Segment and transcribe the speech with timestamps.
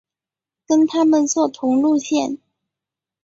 [0.65, 2.39] 跟他们坐同路线